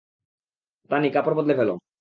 [0.89, 1.73] তানি, কাপড় বদলে ফেলো।